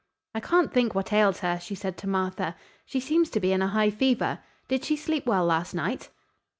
"I 0.33 0.39
can't 0.39 0.73
think 0.73 0.95
what 0.95 1.13
ails 1.13 1.41
her," 1.41 1.59
she 1.59 1.75
said 1.75 1.95
to 1.99 2.09
Martha. 2.09 2.55
"She 2.87 2.99
seems 2.99 3.29
to 3.29 3.39
be 3.39 3.51
in 3.51 3.61
a 3.61 3.67
high 3.67 3.91
fever. 3.91 4.39
Did 4.67 4.83
she 4.83 4.95
sleep 4.95 5.27
well 5.27 5.45
last 5.45 5.75
night?" 5.75 6.09